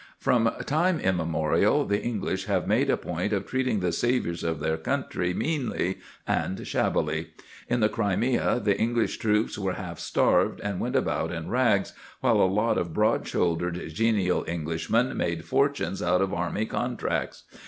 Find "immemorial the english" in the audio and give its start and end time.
0.99-2.45